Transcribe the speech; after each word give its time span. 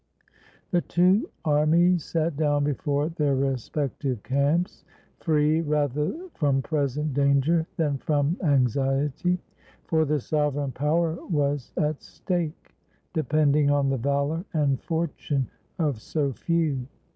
The 0.71 0.81
two 0.81 1.29
armies 1.45 2.03
sat 2.05 2.35
down 2.35 2.63
before 2.63 3.09
their 3.09 3.35
respective 3.35 4.23
camps, 4.23 4.83
free 5.19 5.61
rather 5.61 6.27
from 6.33 6.63
present 6.63 7.13
danger 7.13 7.67
than 7.77 7.99
from 7.99 8.35
anx 8.43 8.75
iety: 8.77 9.37
for 9.85 10.05
the 10.05 10.19
sovereign 10.19 10.71
power 10.71 11.23
was 11.27 11.71
at 11.77 12.01
stake, 12.01 12.73
depending 13.13 13.69
on 13.69 13.89
the 13.91 13.97
valor 13.97 14.43
and 14.53 14.81
fortune 14.81 15.47
of 15.77 16.01
so 16.01 16.33
few. 16.33 16.87